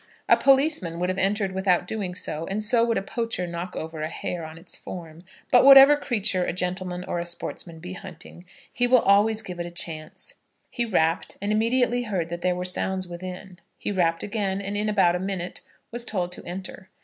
[0.27, 4.01] A policeman would have entered without doing so, and so would a poacher knock over
[4.01, 8.45] a hare on its form; but whatever creature a gentleman or a sportsman be hunting,
[8.73, 10.33] he will always give it a chance.
[10.71, 13.59] He rapped, and immediately heard that there were sounds within.
[13.77, 15.61] He rapped again, and in about a minute
[15.91, 16.89] was told to enter.